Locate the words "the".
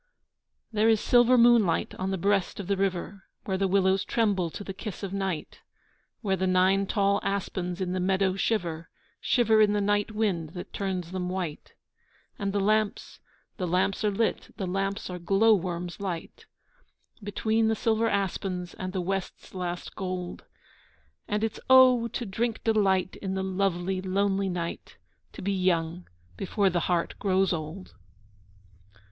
2.09-2.17, 2.65-2.75, 3.59-3.67, 4.63-4.73, 6.35-6.47, 7.93-7.99, 9.73-9.79, 12.51-12.59, 13.57-13.67, 14.57-14.65, 17.67-17.75, 18.93-19.01, 23.35-23.43, 26.71-26.79